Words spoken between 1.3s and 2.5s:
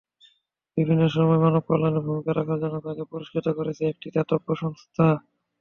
মানবকল্যাণে ভূমিকা